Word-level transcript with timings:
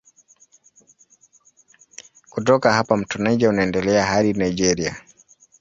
Kutoka 2.31 2.73
hapa 2.73 2.97
mto 2.97 3.19
Niger 3.19 3.49
unaendelea 3.49 4.05
hadi 4.05 4.33
Nigeria. 4.33 4.95